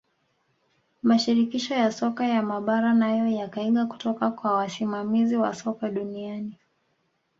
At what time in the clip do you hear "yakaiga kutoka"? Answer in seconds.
3.27-4.31